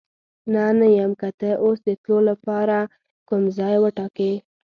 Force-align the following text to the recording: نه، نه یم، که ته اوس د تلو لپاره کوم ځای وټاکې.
نه، 0.53 0.63
نه 0.79 0.87
یم، 0.97 1.11
که 1.19 1.29
ته 1.39 1.49
اوس 1.63 1.79
د 1.87 1.89
تلو 2.03 2.17
لپاره 2.29 2.77
کوم 3.27 3.43
ځای 3.57 3.75
وټاکې. 3.79 4.31